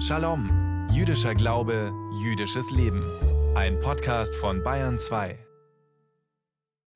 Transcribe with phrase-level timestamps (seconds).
[0.00, 3.02] Shalom, jüdischer Glaube, jüdisches Leben.
[3.54, 5.38] Ein Podcast von Bayern 2.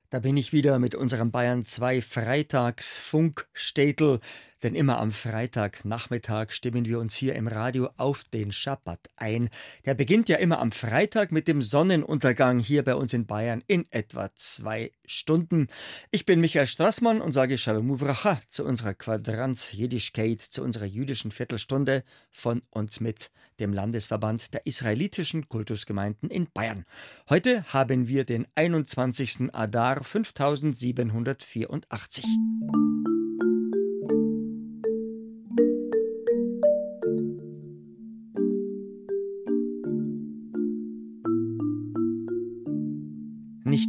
[0.09, 4.21] Da bin ich wieder mit unserem Bayern 2 Freitagsfunkstädtel.
[4.63, 9.49] Denn immer am Freitagnachmittag stimmen wir uns hier im Radio auf den Schabbat ein.
[9.85, 13.85] Der beginnt ja immer am Freitag mit dem Sonnenuntergang hier bei uns in Bayern in
[13.91, 15.67] etwa zwei Stunden.
[16.11, 21.31] Ich bin Michael Strassmann und sage Shalom Uvracha zu unserer Quadranz Jiddischkeit, zu unserer jüdischen
[21.31, 26.85] Viertelstunde von und mit dem Landesverband der israelitischen Kultusgemeinden in Bayern.
[27.29, 29.53] Heute haben wir den 21.
[29.53, 32.25] Adar 5784.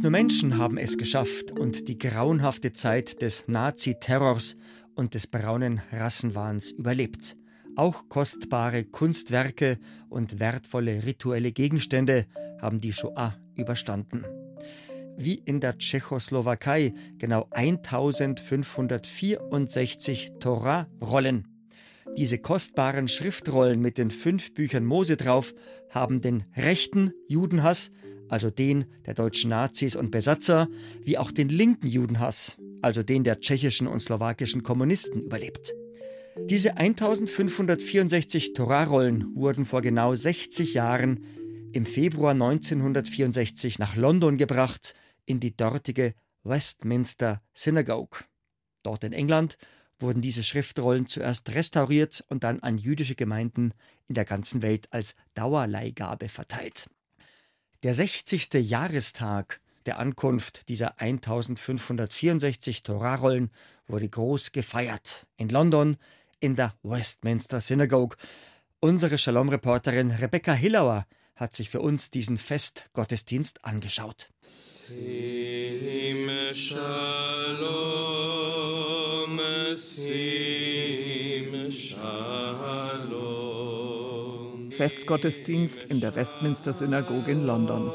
[0.03, 4.57] nur Menschen haben es geschafft und die grauenhafte Zeit des Nazi-Terrors
[4.95, 7.37] und des braunen Rassenwahns überlebt.
[7.77, 9.77] Auch kostbare Kunstwerke
[10.09, 12.25] und wertvolle rituelle Gegenstände
[12.61, 14.25] haben die Shoah überstanden.
[15.15, 21.47] Wie in der Tschechoslowakei genau 1564 Torah-Rollen.
[22.17, 25.53] Diese kostbaren Schriftrollen mit den fünf Büchern Mose drauf
[25.89, 27.89] haben den rechten Judenhass
[28.29, 30.67] also den der deutschen Nazis und Besatzer,
[31.03, 35.73] wie auch den linken Judenhass, also den der tschechischen und slowakischen Kommunisten, überlebt.
[36.49, 41.23] Diese 1564 Torarollen wurden vor genau 60 Jahren
[41.73, 46.13] im Februar 1964 nach London gebracht, in die dortige
[46.43, 48.25] Westminster Synagogue.
[48.83, 49.57] Dort in England
[49.99, 53.73] wurden diese Schriftrollen zuerst restauriert und dann an jüdische Gemeinden
[54.07, 56.89] in der ganzen Welt als Dauerleihgabe verteilt.
[57.83, 58.53] Der 60.
[58.53, 63.51] Jahrestag der Ankunft dieser 1564 Torarollen
[63.87, 65.97] wurde groß gefeiert in London
[66.39, 68.15] in der Westminster Synagogue.
[68.79, 74.29] Unsere Shalom-Reporterin Rebecca Hillauer hat sich für uns diesen Festgottesdienst angeschaut.
[79.75, 80.72] Sim
[84.83, 87.89] Festgottesdienst in der Westminster Synagoge in London.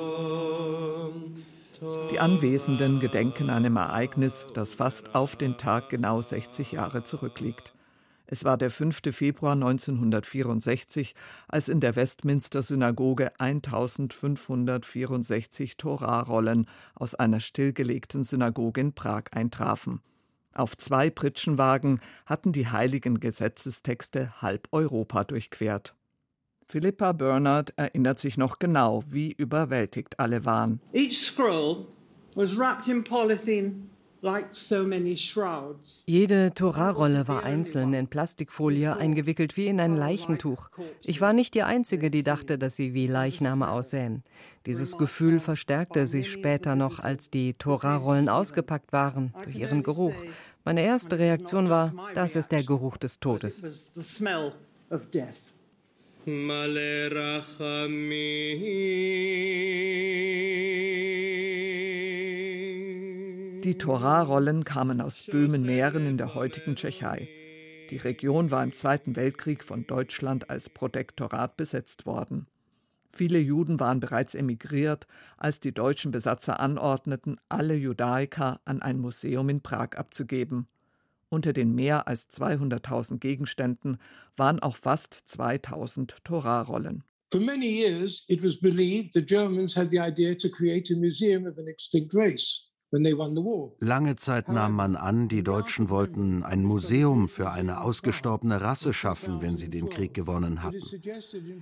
[2.10, 7.74] Die Anwesenden gedenken einem Ereignis, das fast auf den Tag genau 60 Jahre zurückliegt.
[8.26, 9.02] Es war der 5.
[9.10, 11.14] Februar 1964,
[11.46, 20.00] als in der Westminster Synagoge 1564 Torarollen aus einer stillgelegten Synagoge in Prag eintrafen.
[20.54, 25.94] Auf zwei Pritschenwagen hatten die heiligen Gesetzestexte halb Europa durchquert.
[26.68, 30.80] Philippa Bernard erinnert sich noch genau, wie überwältigt alle waren.
[30.92, 31.86] Each scroll
[32.34, 33.88] was wrapped in polythene
[36.06, 40.70] jede Torarolle war einzeln in Plastikfolie eingewickelt wie in ein Leichentuch.
[41.02, 44.24] Ich war nicht die Einzige, die dachte, dass sie wie Leichname aussähen.
[44.66, 50.14] Dieses Gefühl verstärkte sich später noch, als die Torarollen ausgepackt waren, durch ihren Geruch.
[50.64, 53.64] Meine erste Reaktion war, das ist der Geruch des Todes.
[63.64, 67.28] Die Torah-Rollen kamen aus Böhmen-Mähren in der heutigen Tschechei.
[67.90, 72.46] Die Region war im Zweiten Weltkrieg von Deutschland als Protektorat besetzt worden.
[73.08, 75.06] Viele Juden waren bereits emigriert,
[75.38, 80.68] als die deutschen Besatzer anordneten, alle Judaiker an ein Museum in Prag abzugeben.
[81.30, 83.98] Unter den mehr als 200.000 Gegenständen
[84.36, 87.04] waren auch fast 2000 Torarollen.
[87.30, 91.46] For many years it was believed the Germans had the idea to create a museum
[91.46, 92.68] of an extinct race.
[93.80, 99.42] Lange Zeit nahm man an, die Deutschen wollten ein Museum für eine ausgestorbene Rasse schaffen,
[99.42, 100.82] wenn sie den Krieg gewonnen hatten.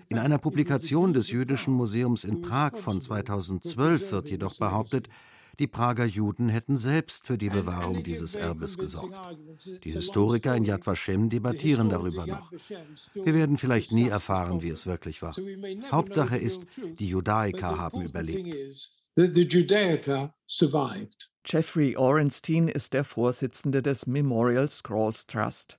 [0.08, 5.08] In einer Publikation des Jüdischen Museums in Prag von 2012 wird jedoch behauptet,
[5.58, 9.16] die Prager Juden hätten selbst für die Bewahrung dieses Erbes gesorgt.
[9.84, 12.52] Die Historiker in Yad Vashem debattieren darüber noch.
[13.14, 15.34] Wir werden vielleicht nie erfahren, wie es wirklich war.
[15.90, 16.64] Hauptsache ist,
[16.98, 18.90] die Judaiker haben überlebt.
[21.46, 25.78] Jeffrey Orenstein ist der Vorsitzende des Memorial Scrolls Trust.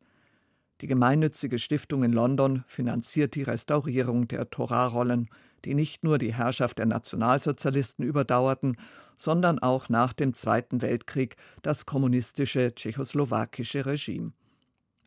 [0.81, 5.29] Die gemeinnützige Stiftung in London finanziert die Restaurierung der Torah-Rollen,
[5.65, 8.77] die nicht nur die Herrschaft der Nationalsozialisten überdauerten,
[9.17, 14.31] sondern auch nach dem Zweiten Weltkrieg das kommunistische tschechoslowakische Regime.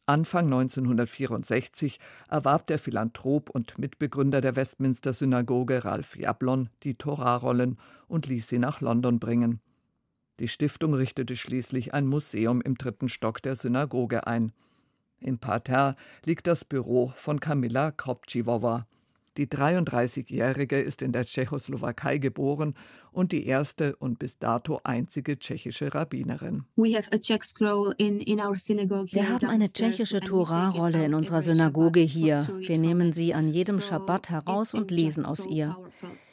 [0.04, 7.78] Anfang 1964 erwarb der Philanthrop und Mitbegründer der Westminster Synagoge Ralph Jablon die Torarollen
[8.08, 9.60] und ließ sie nach London bringen.
[10.40, 14.52] Die Stiftung richtete schließlich ein Museum im dritten Stock der Synagoge ein.
[15.20, 18.86] Im Parterre liegt das Büro von Kamila Kopčivowa.
[19.36, 22.74] Die 33-Jährige ist in der Tschechoslowakei geboren
[23.12, 26.64] und die erste und bis dato einzige tschechische Rabbinerin.
[26.76, 27.02] Wir
[29.28, 32.48] haben eine tschechische Torah-Rolle in unserer Synagoge hier.
[32.58, 35.76] Wir nehmen sie an jedem Schabbat heraus und lesen aus ihr.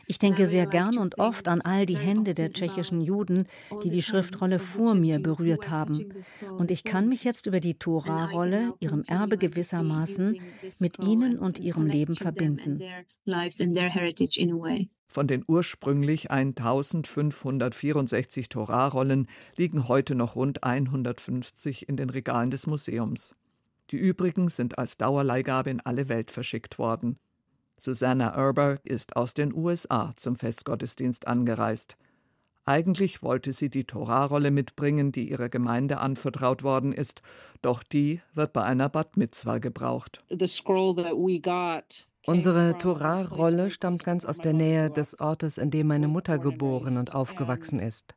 [0.10, 3.46] Ich denke sehr gern und oft an all die Hände der tschechischen Juden,
[3.84, 6.14] die die Schriftrolle vor mir berührt haben.
[6.58, 10.40] Und ich kann mich jetzt über die Tora-Rolle, ihrem Erbe gewissermaßen,
[10.80, 12.82] mit ihnen und ihrem Leben verbinden.
[15.10, 19.28] Von den ursprünglich 1564 Torah-Rollen
[19.58, 23.36] liegen heute noch rund 150 in den Regalen des Museums.
[23.92, 27.20] Die übrigen sind als Dauerleihgabe in alle Welt verschickt worden.
[27.80, 31.98] Susanna Erber ist aus den USA zum Festgottesdienst angereist.
[32.66, 37.22] Eigentlich wollte sie die Torarolle mitbringen, die ihrer Gemeinde anvertraut worden ist,
[37.62, 40.24] doch die wird bei einer Bat Mitzwa gebraucht.
[42.26, 47.16] Unsere Torah-Rolle stammt ganz aus der Nähe des Ortes, in dem meine Mutter geboren und
[47.16, 48.16] aufgewachsen ist.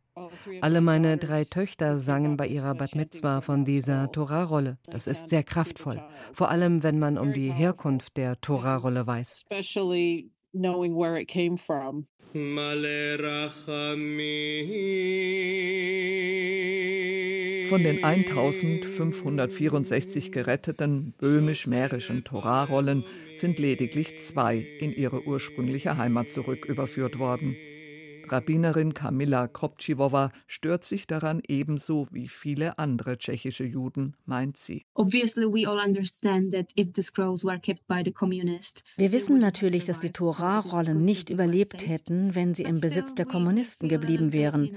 [0.60, 4.78] Alle meine drei Töchter sangen bei ihrer Bat Mitzwa von dieser Torahrolle.
[4.86, 6.02] Das ist sehr kraftvoll,
[6.32, 9.44] vor allem wenn man um die Herkunft der Torahrolle weiß.
[17.70, 23.04] Von den 1564 geretteten böhmisch-mährischen Torarollen
[23.36, 27.54] sind lediglich zwei in ihre ursprüngliche Heimat zurücküberführt worden.
[28.30, 34.84] Rabbinerin Kamila Kopčivowa stört sich daran ebenso wie viele andere tschechische Juden, meint sie.
[38.96, 43.88] Wir wissen natürlich, dass die Torah-Rollen nicht überlebt hätten, wenn sie im Besitz der Kommunisten
[43.88, 44.76] geblieben wären.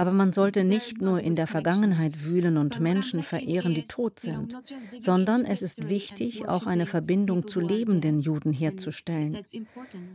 [0.00, 4.56] Aber man sollte nicht nur in der Vergangenheit wühlen und Menschen verehren, die tot sind,
[4.98, 9.36] sondern es ist wichtig, auch eine Verbindung zu lebenden Juden herzustellen.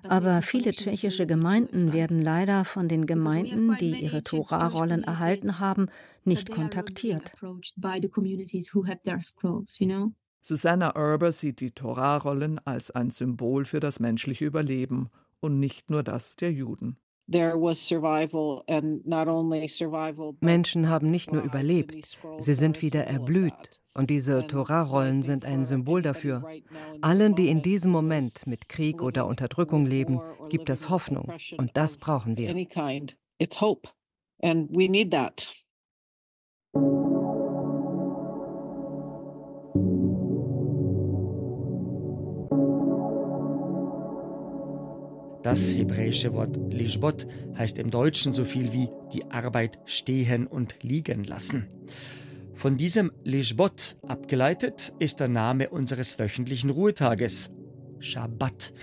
[0.01, 5.89] Aber viele tschechische Gemeinden werden leider von den Gemeinden, die ihre Torah-Rollen erhalten haben,
[6.23, 7.33] nicht kontaktiert.
[10.41, 15.11] Susanna Erber sieht die Torah-Rollen als ein Symbol für das menschliche Überleben
[15.41, 16.97] und nicht nur das der Juden.
[20.41, 23.81] Menschen haben nicht nur überlebt, sie sind wieder erblüht.
[23.97, 26.43] Und diese Torah-Rollen sind ein Symbol dafür.
[26.99, 30.19] Allen, die in diesem Moment mit Krieg oder Unterdrückung leben,
[30.49, 31.31] gibt es Hoffnung.
[31.57, 32.49] Und das brauchen wir.
[45.45, 51.23] Das hebräische Wort Lishbot heißt im Deutschen so viel wie die Arbeit stehen und liegen
[51.23, 51.67] lassen.
[52.55, 57.51] Von diesem Lishbot abgeleitet ist der Name unseres wöchentlichen Ruhetages,
[57.99, 58.73] Shabbat.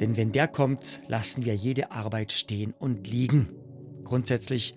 [0.00, 3.50] Denn wenn der kommt, lassen wir jede Arbeit stehen und liegen.
[4.02, 4.74] Grundsätzlich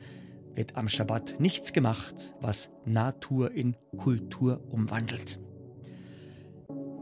[0.53, 5.39] wird am Shabbat nichts gemacht, was Natur in Kultur umwandelt.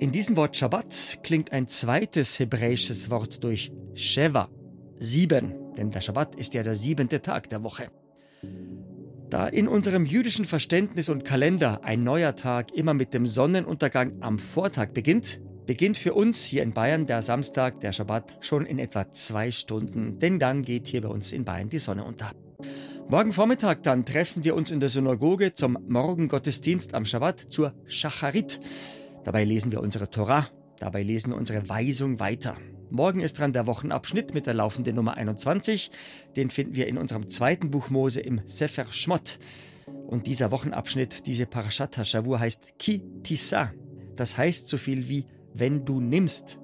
[0.02, 4.50] In diesem Wort Shabbat klingt ein zweites hebräisches Wort durch, Sheva,
[4.98, 7.92] sieben, denn der Shabbat ist ja der siebente Tag der Woche.
[9.30, 14.40] Da in unserem jüdischen Verständnis und Kalender ein neuer Tag immer mit dem Sonnenuntergang am
[14.40, 19.12] Vortag beginnt, beginnt für uns hier in Bayern der Samstag, der Shabbat, schon in etwa
[19.12, 22.32] zwei Stunden, denn dann geht hier bei uns in Bayern die Sonne unter.
[23.08, 28.60] Morgen Vormittag dann treffen wir uns in der Synagoge zum Morgengottesdienst am Shabbat zur Shacharit.
[29.24, 30.48] Dabei lesen wir unsere Torah,
[30.80, 32.58] dabei lesen wir unsere Weisung weiter.
[32.90, 35.92] Morgen ist dran der Wochenabschnitt mit der laufenden Nummer 21.
[36.36, 39.40] Den finden wir in unserem zweiten Buch Mose im Sefer Shmot.
[39.86, 43.72] Und dieser Wochenabschnitt, diese Parashat HaShavur heißt Ki Tisa.
[44.16, 46.60] Das heißt so viel wie wenn du nimmst.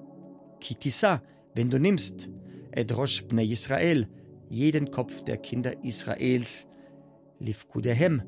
[0.60, 1.22] Ki Tisa,
[1.56, 2.30] wenn du nimmst.
[2.72, 4.08] Edrosh bnei Israel,
[4.50, 6.68] jeden Kopf der Kinder Israels.
[7.40, 8.24] Livkudehem,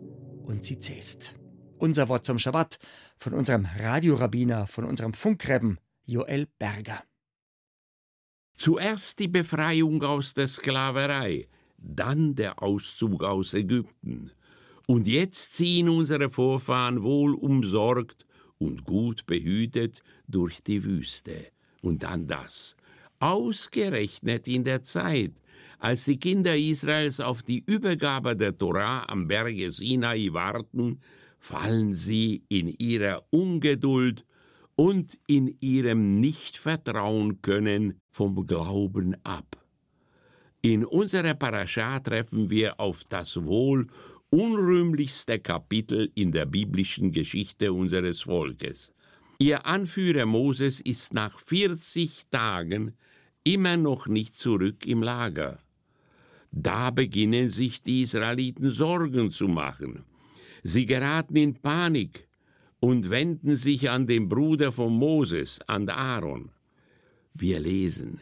[0.49, 1.35] und sie zählst.
[1.79, 2.77] Unser Wort zum Schabbat
[3.17, 7.01] von unserem Radiorabbiner, von unserem Funkrebben Joel Berger.
[8.57, 14.31] Zuerst die Befreiung aus der Sklaverei, dann der Auszug aus Ägypten.
[14.87, 18.25] Und jetzt ziehen unsere Vorfahren wohl umsorgt
[18.57, 21.47] und gut behütet durch die Wüste.
[21.81, 22.75] Und dann das.
[23.19, 25.31] Ausgerechnet in der Zeit,
[25.77, 30.99] als die Kinder Israels auf die Übergabe der Torah am Berge Sinai warten,
[31.39, 34.25] fallen sie in ihrer Ungeduld
[34.75, 39.57] und in ihrem Nichtvertrauen können vom Glauben ab.
[40.61, 43.87] In unserer Parascha treffen wir auf das Wohl
[44.29, 48.93] unrühmlichste Kapitel in der biblischen Geschichte unseres Volkes.
[49.39, 52.93] Ihr Anführer Moses ist nach 40 Tagen
[53.43, 55.59] immer noch nicht zurück im Lager.
[56.51, 60.03] Da beginnen sich die Israeliten Sorgen zu machen.
[60.63, 62.27] Sie geraten in Panik
[62.79, 66.51] und wenden sich an den Bruder von Moses, an Aaron.
[67.33, 68.19] Wir lesen,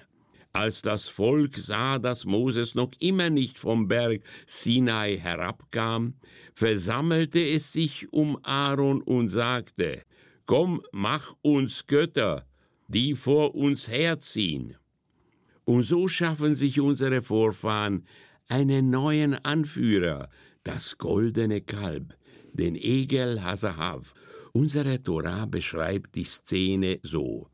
[0.53, 6.15] als das Volk sah, dass Moses noch immer nicht vom Berg Sinai herabkam,
[6.55, 10.01] versammelte es sich um Aaron und sagte,
[10.47, 12.47] Komm, mach uns Götter,
[12.87, 14.75] die vor uns herziehen.
[15.65, 18.07] Und so schaffen sich unsere Vorfahren
[18.47, 20.29] einen neuen Anführer,
[20.63, 22.16] das goldene Kalb,
[22.57, 24.13] den Egel Hasahav.
[24.53, 27.47] Unsere Torah beschreibt die Szene so.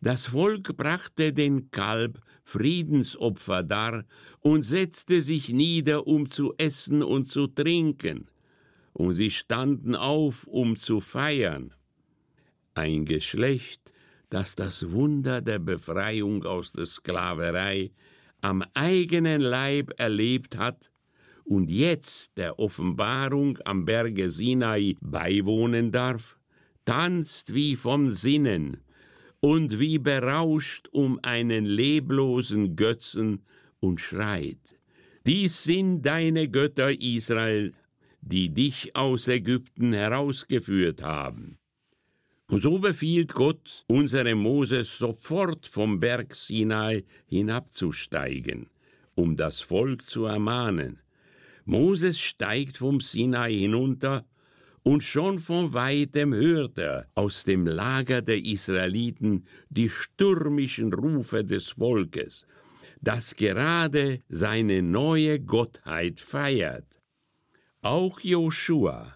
[0.00, 4.04] Das Volk brachte den Kalb Friedensopfer dar
[4.40, 8.28] und setzte sich nieder, um zu essen und zu trinken.
[8.92, 11.74] Und sie standen auf, um zu feiern
[12.74, 13.92] ein Geschlecht,
[14.30, 17.90] das das Wunder der Befreiung aus der Sklaverei
[18.40, 20.90] am eigenen Leib erlebt hat
[21.44, 26.38] und jetzt der Offenbarung am Berge Sinai beiwohnen darf,
[26.84, 28.78] tanzt wie vom Sinnen
[29.40, 33.42] und wie berauscht um einen leblosen Götzen
[33.80, 34.76] und schreit,
[35.26, 37.74] Dies sind deine Götter Israel,
[38.22, 41.58] die dich aus Ägypten herausgeführt haben.
[42.48, 48.70] Und so befiehlt Gott unserem Moses sofort vom Berg Sinai hinabzusteigen,
[49.14, 51.00] um das Volk zu ermahnen.
[51.70, 54.26] Moses steigt vom Sinai hinunter,
[54.82, 61.68] und schon von weitem hört er aus dem Lager der Israeliten die stürmischen Rufe des
[61.78, 62.44] Volkes,
[63.00, 67.00] das gerade seine neue Gottheit feiert.
[67.82, 69.14] Auch Joshua,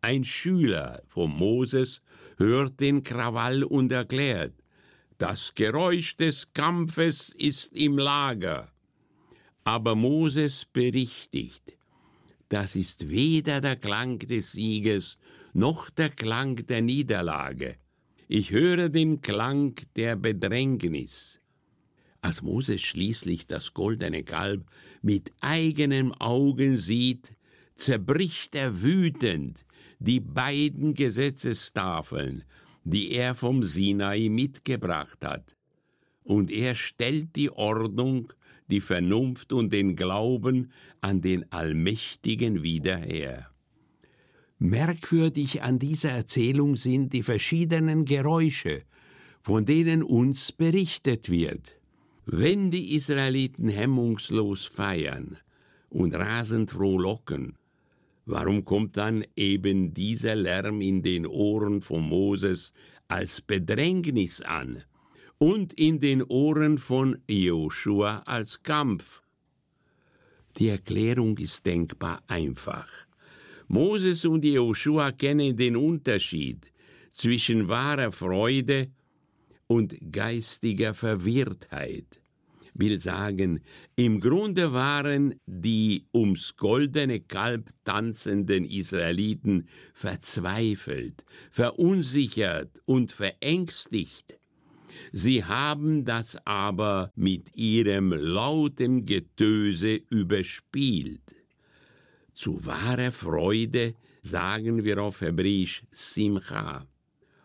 [0.00, 2.00] ein Schüler von Moses,
[2.36, 4.54] hört den Krawall und erklärt,
[5.16, 8.70] das Geräusch des Kampfes ist im Lager.
[9.64, 11.77] Aber Moses berichtigt,
[12.48, 15.18] das ist weder der Klang des Sieges
[15.52, 17.76] noch der Klang der Niederlage.
[18.28, 21.40] Ich höre den Klang der Bedrängnis.
[22.20, 24.70] Als Moses schließlich das goldene Kalb
[25.02, 27.36] mit eigenen Augen sieht,
[27.74, 29.64] zerbricht er wütend
[29.98, 32.44] die beiden Gesetzestafeln,
[32.84, 35.56] die er vom Sinai mitgebracht hat.
[36.22, 38.32] Und er stellt die Ordnung,
[38.70, 40.70] die Vernunft und den Glauben
[41.00, 43.50] an den Allmächtigen wieder her.
[44.58, 48.82] Merkwürdig an dieser Erzählung sind die verschiedenen Geräusche,
[49.40, 51.76] von denen uns berichtet wird.
[52.26, 55.38] Wenn die Israeliten hemmungslos feiern
[55.88, 57.56] und rasend frohlocken,
[58.30, 62.74] Warum kommt dann eben dieser Lärm in den Ohren von Moses
[63.08, 64.84] als Bedrängnis an
[65.38, 69.22] und in den Ohren von Joshua als Kampf?
[70.58, 72.88] Die Erklärung ist denkbar einfach.
[73.68, 76.72] Moses und Joshua kennen den Unterschied
[77.10, 78.90] zwischen wahrer Freude
[79.66, 82.20] und geistiger Verwirrtheit
[82.78, 83.60] will sagen,
[83.96, 94.37] im Grunde waren die ums goldene Kalb tanzenden Israeliten verzweifelt, verunsichert und verängstigt.
[95.12, 101.22] Sie haben das aber mit ihrem lauten Getöse überspielt.
[102.32, 106.86] Zu wahrer Freude sagen wir auf Hebräisch Simcha,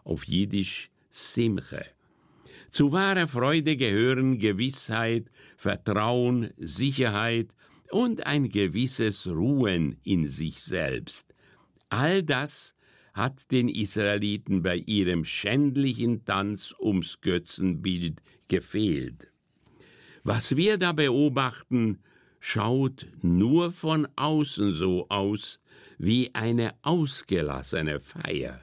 [0.04, 1.86] auf Jiddisch Simche.
[2.70, 7.50] Zu wahrer Freude gehören Gewissheit, Vertrauen, Sicherheit
[7.92, 11.34] und ein gewisses Ruhen in sich selbst.
[11.90, 12.76] All das
[13.14, 19.32] hat den Israeliten bei ihrem schändlichen Tanz ums Götzenbild gefehlt.
[20.24, 22.00] Was wir da beobachten,
[22.40, 25.60] schaut nur von außen so aus
[25.98, 28.62] wie eine ausgelassene Feier.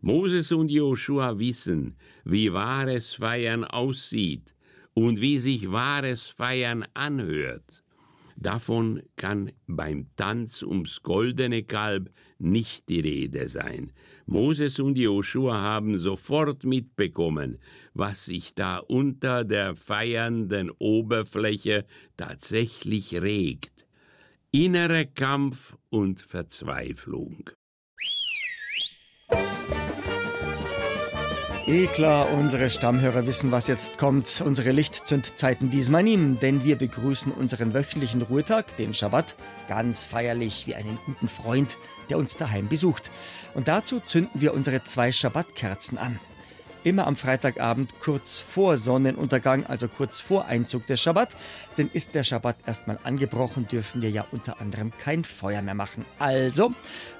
[0.00, 4.54] Moses und Joshua wissen, wie wahres Feiern aussieht
[4.92, 7.82] und wie sich wahres Feiern anhört.
[8.36, 13.92] Davon kann beim Tanz ums goldene Kalb nicht die Rede sein.
[14.26, 17.58] Moses und Joshua haben sofort mitbekommen,
[17.92, 21.84] was sich da unter der feiernden Oberfläche
[22.16, 23.86] tatsächlich regt.
[24.50, 27.50] Innere Kampf und Verzweiflung.
[31.66, 34.42] Eh klar, unsere Stammhörer wissen, was jetzt kommt.
[34.44, 39.34] Unsere Lichtzündzeiten diesmal nie, denn wir begrüßen unseren wöchentlichen Ruhetag, den Schabbat,
[39.66, 41.78] ganz feierlich wie einen guten Freund,
[42.10, 43.10] der uns daheim besucht.
[43.54, 46.20] Und dazu zünden wir unsere zwei Schabbatkerzen an
[46.84, 51.34] immer am Freitagabend kurz vor Sonnenuntergang, also kurz vor Einzug des Schabbat.
[51.76, 56.04] Denn ist der Schabbat erstmal angebrochen, dürfen wir ja unter anderem kein Feuer mehr machen.
[56.18, 56.72] Also,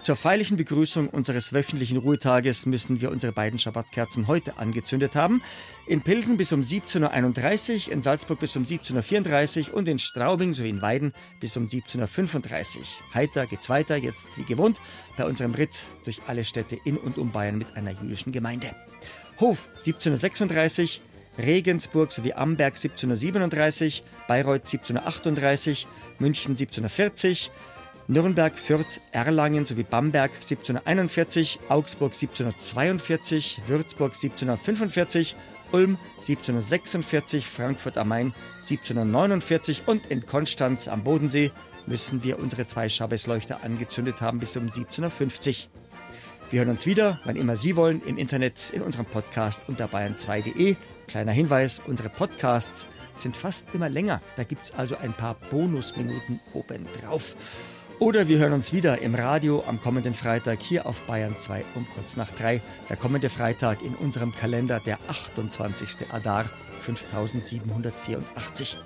[0.02, 5.42] zur feierlichen Begrüßung unseres wöchentlichen Ruhetages müssen wir unsere beiden Schabbatkerzen heute angezündet haben.
[5.87, 10.54] In Pilsen bis um 17.31 Uhr, in Salzburg bis um 17.34 Uhr und in Straubing
[10.54, 12.85] sowie in Weiden bis um 17.35 Uhr.
[13.14, 14.80] Heiter geht's weiter, jetzt wie gewohnt,
[15.16, 18.75] bei unserem Ritt durch alle Städte in und um Bayern mit einer jüdischen Gemeinde.
[19.40, 21.00] Hof 1736,
[21.38, 25.86] Regensburg sowie Amberg 1737, Bayreuth 1738,
[26.18, 27.50] München 1740,
[28.06, 35.34] Nürnberg, Fürth, Erlangen sowie Bamberg 1741, Augsburg 1742, Würzburg 1745,
[35.72, 41.50] Ulm 1746, Frankfurt am Main 1749 und in Konstanz am Bodensee
[41.86, 45.68] müssen wir unsere zwei Schabbesleuchter angezündet haben bis um 1750.
[46.50, 50.76] Wir hören uns wieder, wann immer Sie wollen, im Internet, in unserem Podcast unter bayern2.de.
[51.08, 52.86] Kleiner Hinweis, unsere Podcasts
[53.16, 54.20] sind fast immer länger.
[54.36, 57.34] Da gibt es also ein paar Bonusminuten obendrauf.
[57.98, 61.86] Oder wir hören uns wieder im Radio am kommenden Freitag hier auf Bayern 2 um
[61.94, 62.60] kurz nach 3.
[62.88, 66.12] Der kommende Freitag in unserem Kalender der 28.
[66.12, 66.44] Adar
[66.82, 68.78] 5784.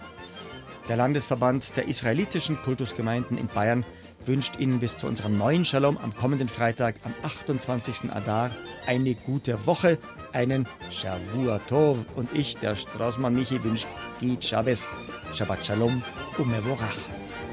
[0.88, 3.84] Der Landesverband der israelitischen Kultusgemeinden in Bayern
[4.28, 8.12] wünscht Ihnen bis zu unserem neuen Shalom am kommenden Freitag, am 28.
[8.12, 8.50] Adar,
[8.86, 9.98] eine gute Woche,
[10.32, 11.96] einen Shavua Tov.
[12.14, 13.88] Und ich, der Straußmann Michi, wünscht
[14.20, 14.88] Git Shabbos,
[15.34, 16.02] Shabbat Shalom,
[16.38, 16.98] Umevorach,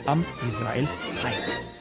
[0.06, 0.88] am Israel
[1.22, 1.75] Chai.